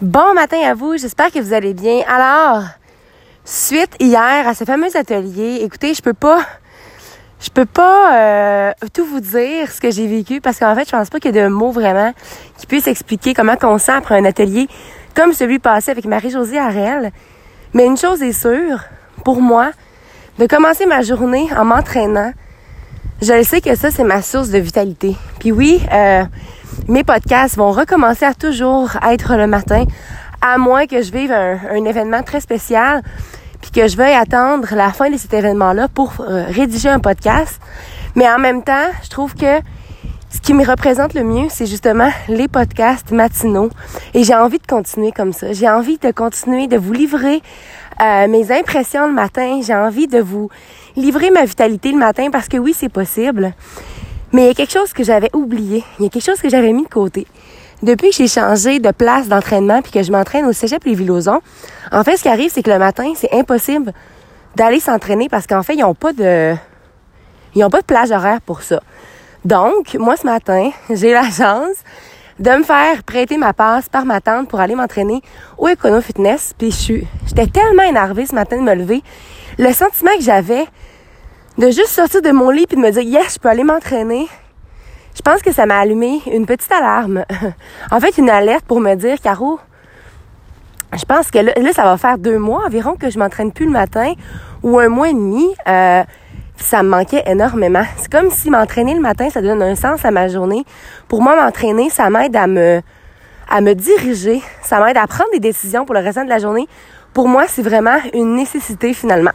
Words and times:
Bon 0.00 0.32
matin 0.32 0.60
à 0.60 0.74
vous, 0.74 0.96
j'espère 0.96 1.32
que 1.32 1.40
vous 1.40 1.52
allez 1.52 1.74
bien. 1.74 2.02
Alors, 2.06 2.62
suite 3.44 3.96
hier 3.98 4.46
à 4.46 4.54
ce 4.54 4.62
fameux 4.62 4.96
atelier, 4.96 5.58
écoutez, 5.62 5.92
je 5.92 6.00
peux 6.00 6.12
pas 6.12 6.38
je 7.40 7.50
peux 7.50 7.64
pas 7.64 8.14
euh, 8.14 8.72
tout 8.94 9.04
vous 9.04 9.18
dire 9.18 9.68
ce 9.72 9.80
que 9.80 9.90
j'ai 9.90 10.06
vécu 10.06 10.40
parce 10.40 10.60
qu'en 10.60 10.72
fait, 10.76 10.84
je 10.84 10.92
pense 10.92 11.10
pas 11.10 11.18
qu'il 11.18 11.34
y 11.34 11.36
ait 11.36 11.42
de 11.42 11.48
mots 11.48 11.72
vraiment 11.72 12.14
qui 12.58 12.68
puissent 12.68 12.86
expliquer 12.86 13.34
comment 13.34 13.56
on 13.64 13.78
sent 13.78 13.90
après 13.90 14.16
un 14.16 14.24
atelier 14.24 14.68
comme 15.16 15.32
celui 15.32 15.58
passé 15.58 15.90
avec 15.90 16.04
Marie-Josée 16.04 16.60
Harel. 16.60 17.10
Mais 17.74 17.84
une 17.84 17.96
chose 17.96 18.22
est 18.22 18.30
sûre, 18.30 18.84
pour 19.24 19.42
moi, 19.42 19.72
de 20.38 20.46
commencer 20.46 20.86
ma 20.86 21.02
journée 21.02 21.48
en 21.56 21.64
m'entraînant, 21.64 22.30
je 23.20 23.42
sais 23.42 23.60
que 23.60 23.74
ça, 23.74 23.90
c'est 23.90 24.04
ma 24.04 24.22
source 24.22 24.50
de 24.50 24.58
vitalité. 24.58 25.16
Puis 25.40 25.50
oui, 25.50 25.80
euh, 25.92 26.24
mes 26.86 27.02
podcasts 27.02 27.56
vont 27.56 27.72
recommencer 27.72 28.24
à 28.24 28.34
toujours 28.34 28.90
être 29.10 29.34
le 29.36 29.46
matin, 29.46 29.84
à 30.40 30.56
moins 30.56 30.86
que 30.86 31.02
je 31.02 31.10
vive 31.10 31.32
un, 31.32 31.84
événement 31.84 32.22
très 32.22 32.40
spécial, 32.40 33.02
puis 33.60 33.72
que 33.72 33.88
je 33.88 33.96
veuille 33.96 34.14
attendre 34.14 34.68
la 34.74 34.92
fin 34.92 35.10
de 35.10 35.16
cet 35.16 35.34
événement-là 35.34 35.88
pour 35.88 36.14
euh, 36.20 36.44
rédiger 36.48 36.88
un 36.88 37.00
podcast. 37.00 37.60
Mais 38.14 38.28
en 38.28 38.38
même 38.38 38.62
temps, 38.62 38.86
je 39.02 39.10
trouve 39.10 39.34
que 39.34 39.60
ce 40.30 40.40
qui 40.40 40.54
me 40.54 40.64
représente 40.64 41.14
le 41.14 41.24
mieux, 41.24 41.48
c'est 41.50 41.66
justement 41.66 42.10
les 42.28 42.48
podcasts 42.48 43.10
matinaux. 43.10 43.70
Et 44.14 44.24
j'ai 44.24 44.34
envie 44.34 44.58
de 44.58 44.66
continuer 44.66 45.10
comme 45.10 45.32
ça. 45.32 45.52
J'ai 45.52 45.68
envie 45.68 45.98
de 45.98 46.10
continuer 46.12 46.68
de 46.68 46.76
vous 46.76 46.92
livrer 46.92 47.42
euh, 48.00 48.28
mes 48.28 48.50
impressions 48.52 49.06
le 49.06 49.12
matin. 49.12 49.60
J'ai 49.62 49.74
envie 49.74 50.06
de 50.06 50.18
vous 50.20 50.48
livrer 50.96 51.30
ma 51.30 51.44
vitalité 51.44 51.92
le 51.92 51.98
matin 51.98 52.30
parce 52.30 52.48
que 52.48 52.56
oui, 52.56 52.74
c'est 52.76 52.88
possible. 52.88 53.52
Mais 54.32 54.42
il 54.42 54.46
y 54.48 54.50
a 54.50 54.54
quelque 54.54 54.72
chose 54.72 54.92
que 54.92 55.04
j'avais 55.04 55.30
oublié. 55.34 55.84
Il 55.98 56.04
y 56.04 56.06
a 56.06 56.10
quelque 56.10 56.24
chose 56.24 56.40
que 56.40 56.48
j'avais 56.48 56.72
mis 56.72 56.84
de 56.84 56.88
côté. 56.88 57.26
Depuis 57.82 58.10
que 58.10 58.16
j'ai 58.16 58.28
changé 58.28 58.80
de 58.80 58.90
place 58.90 59.28
d'entraînement 59.28 59.82
puis 59.82 59.92
que 59.92 60.02
je 60.02 60.10
m'entraîne 60.10 60.44
au 60.46 60.52
Cégep 60.52 60.84
les 60.84 60.94
Villosons, 60.94 61.40
en 61.92 62.02
fait, 62.02 62.16
ce 62.16 62.22
qui 62.22 62.28
arrive, 62.28 62.50
c'est 62.52 62.62
que 62.62 62.70
le 62.70 62.78
matin, 62.78 63.12
c'est 63.14 63.32
impossible 63.32 63.92
d'aller 64.56 64.80
s'entraîner 64.80 65.28
parce 65.28 65.46
qu'en 65.46 65.62
fait, 65.62 65.74
ils 65.74 65.80
n'ont 65.80 65.94
pas 65.94 66.12
de, 66.12 66.54
ils 67.54 67.64
ont 67.64 67.70
pas 67.70 67.80
de 67.80 67.86
plage 67.86 68.10
horaire 68.10 68.40
pour 68.40 68.62
ça. 68.62 68.80
Donc, 69.44 69.94
moi, 69.94 70.16
ce 70.16 70.26
matin, 70.26 70.70
j'ai 70.90 71.12
la 71.12 71.30
chance 71.30 71.76
de 72.38 72.50
me 72.50 72.62
faire 72.62 73.02
prêter 73.02 73.36
ma 73.36 73.52
passe 73.52 73.88
par 73.88 74.04
ma 74.04 74.20
tante 74.20 74.48
pour 74.48 74.60
aller 74.60 74.74
m'entraîner 74.74 75.22
au 75.56 75.68
Econo 75.68 76.00
Fitness. 76.00 76.54
Puis 76.56 76.70
j'étais 77.26 77.46
tellement 77.46 77.82
énervée 77.82 78.26
ce 78.26 78.34
matin 78.34 78.56
de 78.56 78.62
me 78.62 78.74
lever. 78.74 79.02
Le 79.58 79.72
sentiment 79.72 80.12
que 80.16 80.22
j'avais 80.22 80.66
de 81.58 81.66
juste 81.66 81.88
sortir 81.88 82.22
de 82.22 82.30
mon 82.30 82.50
lit 82.50 82.66
puis 82.66 82.76
de 82.76 82.82
me 82.82 82.90
dire 82.90 83.02
yes, 83.02 83.34
je 83.34 83.38
peux 83.38 83.48
aller 83.48 83.64
m'entraîner. 83.64 84.28
Je 85.16 85.22
pense 85.22 85.42
que 85.42 85.52
ça 85.52 85.66
m'a 85.66 85.80
allumé 85.80 86.20
une 86.32 86.46
petite 86.46 86.70
alarme. 86.70 87.24
en 87.90 87.98
fait, 87.98 88.16
une 88.18 88.30
alerte 88.30 88.64
pour 88.64 88.80
me 88.80 88.94
dire, 88.94 89.20
Caro, 89.20 89.58
je 90.96 91.04
pense 91.04 91.32
que 91.32 91.38
là, 91.38 91.72
ça 91.72 91.82
va 91.82 91.96
faire 91.96 92.18
deux 92.18 92.38
mois 92.38 92.64
environ 92.64 92.94
que 92.94 93.10
je 93.10 93.18
m'entraîne 93.18 93.50
plus 93.50 93.66
le 93.66 93.72
matin 93.72 94.12
ou 94.62 94.78
un 94.78 94.88
mois 94.88 95.08
et 95.08 95.14
demi. 95.14 95.46
Euh, 95.66 96.04
ça 96.60 96.82
me 96.82 96.88
manquait 96.88 97.22
énormément. 97.26 97.84
C'est 97.96 98.10
comme 98.10 98.30
si 98.30 98.50
m'entraîner 98.50 98.94
le 98.94 99.00
matin, 99.00 99.30
ça 99.30 99.40
donne 99.40 99.62
un 99.62 99.74
sens 99.74 100.04
à 100.04 100.10
ma 100.10 100.28
journée. 100.28 100.64
Pour 101.08 101.22
moi, 101.22 101.36
m'entraîner, 101.36 101.90
ça 101.90 102.10
m'aide 102.10 102.36
à 102.36 102.46
me, 102.46 102.82
à 103.48 103.60
me 103.60 103.74
diriger. 103.74 104.42
Ça 104.62 104.80
m'aide 104.80 104.96
à 104.96 105.06
prendre 105.06 105.30
des 105.32 105.40
décisions 105.40 105.84
pour 105.84 105.94
le 105.94 106.00
restant 106.00 106.24
de 106.24 106.28
la 106.28 106.38
journée. 106.38 106.68
Pour 107.14 107.28
moi, 107.28 107.44
c'est 107.48 107.62
vraiment 107.62 107.98
une 108.12 108.34
nécessité 108.34 108.92
finalement. 108.92 109.32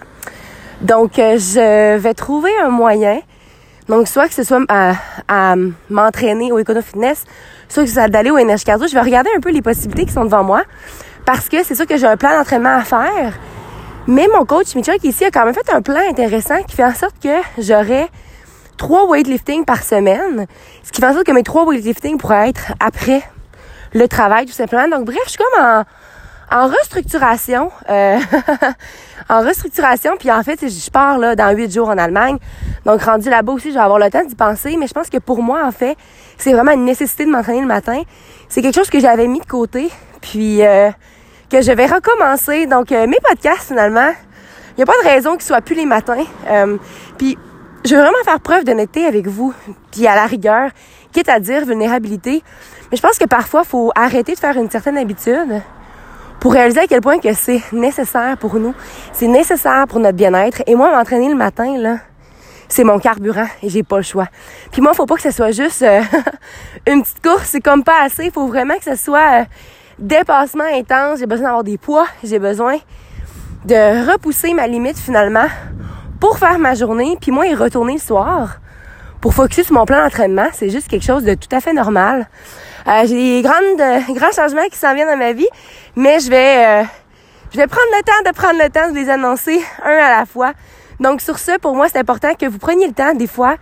Donc, 0.81 1.17
euh, 1.17 1.38
je 1.38 1.97
vais 1.97 2.13
trouver 2.13 2.51
un 2.61 2.69
moyen. 2.69 3.19
Donc, 3.88 4.07
soit 4.07 4.27
que 4.27 4.33
ce 4.33 4.44
soit 4.44 4.61
à, 4.69 4.94
à 5.27 5.55
m'entraîner 5.89 6.51
au 6.51 6.59
Econo 6.59 6.81
Fitness, 6.81 7.25
soit 7.67 7.83
que 7.83 7.89
ce 7.89 7.95
soit 7.95 8.07
d'aller 8.07 8.31
au 8.31 8.38
NH 8.38 8.63
Cardio. 8.66 8.88
Je 8.88 8.94
vais 8.94 9.01
regarder 9.01 9.29
un 9.35 9.39
peu 9.39 9.51
les 9.51 9.61
possibilités 9.61 10.05
qui 10.05 10.13
sont 10.13 10.25
devant 10.25 10.44
moi. 10.44 10.63
Parce 11.25 11.47
que 11.47 11.63
c'est 11.63 11.75
sûr 11.75 11.88
que 11.88 11.97
j'ai 11.97 12.07
un 12.07 12.17
plan 12.17 12.38
d'entraînement 12.38 12.75
à 12.75 12.83
faire. 12.83 13.33
Mais 14.07 14.27
mon 14.33 14.43
coach 14.45 14.75
Mitchell 14.75 14.97
ici 15.03 15.23
a 15.23 15.31
quand 15.31 15.45
même 15.45 15.53
fait 15.53 15.73
un 15.73 15.81
plan 15.81 16.01
intéressant 16.09 16.61
qui 16.63 16.75
fait 16.75 16.83
en 16.83 16.93
sorte 16.93 17.15
que 17.23 17.29
j'aurai 17.57 18.09
trois 18.75 19.07
weightlifting 19.07 19.63
par 19.63 19.81
semaine. 19.81 20.45
Ce 20.83 20.91
qui 20.91 21.00
fait 21.00 21.07
en 21.07 21.13
sorte 21.13 21.25
que 21.25 21.31
mes 21.31 21.44
trois 21.44 21.66
weightlifting 21.66 22.17
pourraient 22.17 22.50
être 22.50 22.73
après 22.81 23.23
le 23.94 24.05
travail, 24.09 24.45
tout 24.45 24.51
simplement. 24.51 24.89
Donc, 24.89 25.05
bref, 25.05 25.19
je 25.23 25.29
suis 25.29 25.38
comme 25.38 25.63
en, 25.63 25.83
en 26.51 26.67
restructuration. 26.67 27.72
Euh, 27.89 28.19
en 29.29 29.39
restructuration. 29.39 30.17
Puis 30.19 30.29
en 30.29 30.44
fait, 30.44 30.59
je 30.67 30.89
pars 30.91 31.17
là 31.17 31.38
dans 31.38 31.55
huit 31.55 31.73
jours 31.73 31.88
en 31.88 31.97
Allemagne. 31.97 32.39
Donc, 32.85 33.03
rendu 33.03 33.29
là-bas 33.29 33.53
aussi, 33.53 33.69
je 33.69 33.75
vais 33.75 33.83
avoir 33.83 33.99
le 33.99 34.09
temps 34.09 34.25
d'y 34.25 34.35
penser. 34.35 34.75
Mais 34.75 34.88
je 34.88 34.94
pense 34.94 35.09
que 35.09 35.17
pour 35.17 35.41
moi, 35.41 35.66
en 35.66 35.72
fait, 35.72 35.95
c'est 36.38 36.51
vraiment 36.51 36.73
une 36.73 36.83
nécessité 36.83 37.25
de 37.25 37.31
m'entraîner 37.31 37.61
le 37.61 37.67
matin. 37.67 38.01
C'est 38.49 38.61
quelque 38.61 38.75
chose 38.75 38.89
que 38.89 38.99
j'avais 38.99 39.28
mis 39.28 39.39
de 39.39 39.45
côté. 39.45 39.89
Puis... 40.19 40.61
Euh, 40.61 40.91
que 41.53 41.62
je 41.62 41.72
vais 41.72 41.86
recommencer. 41.86 42.66
Donc, 42.66 42.91
euh, 42.91 43.06
mes 43.06 43.19
podcasts, 43.22 43.68
finalement, 43.68 44.12
il 44.72 44.78
n'y 44.78 44.84
a 44.84 44.86
pas 44.88 45.00
de 45.03 45.08
raison 45.08 45.34
qu'ils 45.34 45.44
soient 45.44 45.62
plus 45.62 45.75
les 45.75 45.86
matins. 45.86 46.25
Euh, 46.50 46.78
puis, 47.19 47.38
je 47.86 47.94
veux 47.94 48.02
vraiment 48.02 48.24
faire 48.25 48.40
preuve 48.40 48.64
d'honnêteté 48.64 49.06
avec 49.06 49.28
vous, 49.28 49.53
puis 49.91 50.08
à 50.08 50.16
la 50.16 50.25
rigueur, 50.25 50.72
quitte 51.12 51.30
à 51.30 51.40
dire 51.40 51.64
vulnérabilité. 51.64 52.41
Mais 52.90 52.97
je 52.97 53.02
pense 53.03 53.19
que 53.19 53.25
parfois, 53.25 53.62
il 53.66 53.69
faut 53.69 53.91
arrêter 53.94 54.34
de 54.34 54.40
faire 54.40 54.58
une 54.58 54.72
certaine 54.72 54.97
habitude 54.97 55.62
pour 56.40 56.53
réaliser 56.53 56.80
à 56.80 56.88
quel 56.88 57.02
point 57.02 57.19
que 57.19 57.31
c'est 57.34 57.62
nécessaire 57.72 58.35
pour 58.40 58.56
nous. 58.56 58.74
C'est 59.12 59.28
nécessaire 59.28 59.85
pour 59.88 60.00
notre 60.00 60.18
bien-être. 60.18 60.64
Et 60.66 60.74
moi, 60.74 60.90
m'entraîner 60.90 61.30
le 61.30 61.35
matin, 61.35 61.78
là, 61.78 61.97
c'est 62.68 62.84
mon 62.84 62.97
carburant 62.97 63.47
et 63.62 63.70
j'ai 63.70 63.84
pas 63.84 63.97
le 63.97 64.03
choix. 64.03 64.28
Puis 64.72 64.81
moi, 64.81 64.96
faut 64.96 65.06
pas 65.06 65.18
que 65.18 65.22
ce 65.22 65.30
soit 65.30 65.52
juste 65.52 65.84
euh, 65.84 66.02
une 66.88 67.03
petite 67.03 67.22
course, 67.22 67.50
c'est 67.50 67.62
comme 67.62 67.84
pas 67.84 68.02
assez. 68.02 68.25
Il 68.25 68.31
faut 68.31 68.47
vraiment 68.47 68.75
que 68.80 68.85
ce 68.85 68.96
soit 68.96 69.46
dépassement 69.99 70.63
intense, 70.63 71.19
j'ai 71.19 71.25
besoin 71.25 71.45
d'avoir 71.45 71.63
des 71.63 71.77
poids, 71.77 72.07
j'ai 72.23 72.39
besoin 72.39 72.77
de 73.65 74.11
repousser 74.11 74.53
ma 74.53 74.67
limite 74.67 74.97
finalement 74.97 75.47
pour 76.19 76.37
faire 76.37 76.59
ma 76.59 76.73
journée, 76.75 77.17
puis 77.19 77.31
moi 77.31 77.47
y 77.47 77.55
retourner 77.55 77.93
le 77.93 77.99
soir 77.99 78.57
pour 79.21 79.33
focuser 79.33 79.63
sur 79.63 79.73
mon 79.73 79.85
plan 79.85 80.03
d'entraînement. 80.03 80.47
C'est 80.51 80.69
juste 80.69 80.89
quelque 80.89 81.05
chose 81.05 81.23
de 81.23 81.33
tout 81.33 81.47
à 81.55 81.61
fait 81.61 81.73
normal. 81.73 82.27
Euh, 82.87 83.03
j'ai 83.05 83.15
des 83.15 83.41
grandes, 83.41 83.79
euh, 83.79 83.99
grands 84.13 84.31
changements 84.35 84.67
qui 84.69 84.77
s'en 84.77 84.93
viennent 84.93 85.07
dans 85.07 85.17
ma 85.17 85.31
vie, 85.31 85.47
mais 85.95 86.19
je 86.19 86.29
vais, 86.29 86.65
euh, 86.65 86.83
je 87.51 87.57
vais 87.57 87.67
prendre 87.67 87.87
le 87.97 88.03
temps 88.03 88.29
de 88.29 88.35
prendre 88.35 88.61
le 88.61 88.69
temps 88.69 88.91
de 88.91 88.95
les 88.95 89.09
annoncer 89.09 89.61
un 89.85 89.91
à 89.91 90.19
la 90.19 90.25
fois. 90.25 90.51
Donc 90.99 91.21
sur 91.21 91.39
ce, 91.39 91.57
pour 91.59 91.75
moi, 91.75 91.87
c'est 91.87 91.99
important 91.99 92.33
que 92.35 92.45
vous 92.45 92.57
preniez 92.57 92.87
le 92.87 92.93
temps 92.93 93.13
des 93.13 93.27
fois 93.27 93.55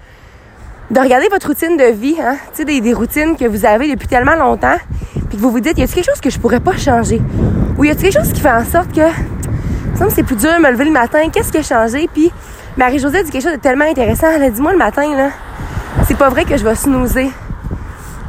de 0.90 1.00
regarder 1.00 1.28
votre 1.30 1.48
routine 1.48 1.78
de 1.78 1.86
vie, 1.86 2.18
hein, 2.20 2.38
des, 2.58 2.82
des 2.82 2.94
routines 2.94 3.38
que 3.38 3.46
vous 3.46 3.66
avez 3.66 3.90
depuis 3.90 4.08
tellement 4.08 4.36
longtemps, 4.36 4.78
puis 5.32 5.38
que 5.38 5.44
vous 5.44 5.52
vous 5.52 5.62
dites, 5.62 5.78
y 5.78 5.82
a-t-il 5.84 5.96
quelque 5.96 6.12
chose 6.12 6.20
que 6.20 6.30
je 6.30 6.38
pourrais 6.38 6.60
pas 6.60 6.76
changer? 6.76 7.22
Ou 7.78 7.86
y 7.86 7.90
a-t-il 7.90 8.12
quelque 8.12 8.22
chose 8.22 8.34
qui 8.34 8.42
fait 8.42 8.52
en 8.52 8.66
sorte 8.66 8.92
que, 8.94 9.08
ça 9.98 10.10
c'est 10.10 10.24
plus 10.24 10.36
dur 10.36 10.50
de 10.58 10.62
me 10.62 10.70
lever 10.70 10.84
le 10.84 10.92
matin, 10.92 11.20
qu'est-ce 11.32 11.54
qui 11.54 11.60
a 11.60 11.64
changé? 11.64 12.10
Puis 12.14 12.34
Marie-Josée 12.76 13.24
dit 13.24 13.32
quelque 13.32 13.44
chose 13.44 13.54
de 13.54 13.58
tellement 13.62 13.86
intéressant. 13.86 14.28
Elle 14.36 14.44
a 14.44 14.50
dit, 14.50 14.60
moi, 14.60 14.74
le 14.74 14.78
matin, 14.78 15.16
là, 15.16 15.30
c'est 16.06 16.18
pas 16.18 16.28
vrai 16.28 16.44
que 16.44 16.58
je 16.58 16.66
vais 16.66 16.76
snoozer 16.76 17.32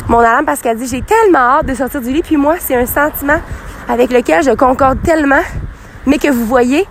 mon 0.08 0.20
alarme 0.20 0.44
parce 0.44 0.60
qu'elle 0.60 0.76
dit, 0.76 0.86
j'ai 0.86 1.02
tellement 1.02 1.58
hâte 1.58 1.66
de 1.66 1.74
sortir 1.74 2.00
du 2.00 2.12
lit. 2.12 2.22
Puis 2.22 2.36
moi, 2.36 2.54
c'est 2.60 2.76
un 2.76 2.86
sentiment 2.86 3.40
avec 3.88 4.12
lequel 4.12 4.44
je 4.44 4.52
concorde 4.52 5.02
tellement, 5.02 5.42
mais 6.06 6.18
que 6.18 6.28
vous 6.28 6.46
voyez, 6.46 6.86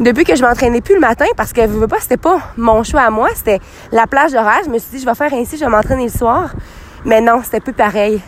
depuis 0.00 0.24
que 0.24 0.34
je 0.34 0.42
m'entraînais 0.42 0.80
plus 0.80 0.94
le 0.94 1.00
matin, 1.00 1.26
parce 1.36 1.52
que 1.52 1.64
vous 1.68 1.86
pas, 1.86 2.00
c'était 2.00 2.16
pas 2.16 2.40
mon 2.56 2.82
choix 2.82 3.02
à 3.02 3.10
moi, 3.10 3.28
c'était 3.36 3.60
la 3.92 4.08
plage 4.08 4.32
d'horaire. 4.32 4.62
Je 4.64 4.70
me 4.70 4.78
suis 4.78 4.90
dit, 4.90 4.98
je 4.98 5.06
vais 5.06 5.14
faire 5.14 5.32
ainsi, 5.32 5.56
je 5.56 5.64
vais 5.64 5.70
m'entraîner 5.70 6.06
le 6.06 6.10
soir. 6.10 6.50
Mais 7.04 7.20
non, 7.20 7.42
c'était 7.44 7.60
plus 7.60 7.72
pareil. 7.72 8.20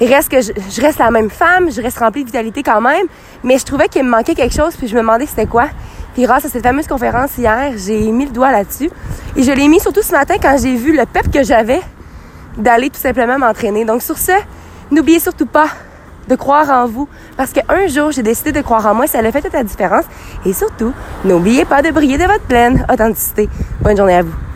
Reste 0.00 0.28
que 0.28 0.40
je, 0.40 0.80
reste 0.80 0.98
la 0.98 1.10
même 1.10 1.30
femme, 1.30 1.70
je 1.70 1.82
reste 1.82 1.98
remplie 1.98 2.22
de 2.22 2.26
vitalité 2.26 2.62
quand 2.62 2.80
même, 2.80 3.06
mais 3.42 3.58
je 3.58 3.64
trouvais 3.64 3.88
qu'il 3.88 4.04
me 4.04 4.10
manquait 4.10 4.34
quelque 4.34 4.54
chose, 4.54 4.76
puis 4.76 4.86
je 4.86 4.94
me 4.94 5.00
demandais 5.00 5.26
c'était 5.26 5.46
quoi. 5.46 5.66
Puis 6.14 6.22
grâce 6.22 6.44
à 6.44 6.48
cette 6.48 6.62
fameuse 6.62 6.86
conférence 6.86 7.36
hier, 7.36 7.72
j'ai 7.76 8.10
mis 8.12 8.26
le 8.26 8.32
doigt 8.32 8.52
là-dessus. 8.52 8.90
Et 9.36 9.42
je 9.42 9.52
l'ai 9.52 9.68
mis 9.68 9.80
surtout 9.80 10.02
ce 10.02 10.12
matin 10.12 10.34
quand 10.40 10.56
j'ai 10.60 10.76
vu 10.76 10.96
le 10.96 11.04
pep 11.04 11.30
que 11.30 11.42
j'avais 11.42 11.80
d'aller 12.56 12.90
tout 12.90 13.00
simplement 13.00 13.38
m'entraîner. 13.38 13.84
Donc 13.84 14.02
sur 14.02 14.18
ce, 14.18 14.32
n'oubliez 14.90 15.20
surtout 15.20 15.46
pas 15.46 15.68
de 16.28 16.36
croire 16.36 16.68
en 16.70 16.86
vous, 16.86 17.08
parce 17.36 17.52
qu'un 17.52 17.86
jour, 17.86 18.10
j'ai 18.12 18.22
décidé 18.22 18.52
de 18.52 18.60
croire 18.60 18.86
en 18.86 18.94
moi, 18.94 19.06
ça 19.06 19.18
a 19.18 19.32
fait 19.32 19.42
toute 19.42 19.52
la 19.52 19.64
différence. 19.64 20.04
Et 20.44 20.52
surtout, 20.52 20.92
n'oubliez 21.24 21.64
pas 21.64 21.82
de 21.82 21.90
briller 21.90 22.18
de 22.18 22.24
votre 22.24 22.44
pleine 22.44 22.84
authenticité. 22.92 23.48
Bonne 23.80 23.96
journée 23.96 24.16
à 24.16 24.22
vous. 24.22 24.47